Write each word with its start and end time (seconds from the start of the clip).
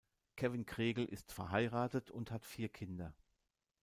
Kevin 0.35 0.65
Kregel 0.65 1.05
ist 1.05 1.31
verheiratet 1.31 2.09
und 2.09 2.31
hat 2.31 2.43
vier 2.43 2.69
Kinder. 2.69 3.13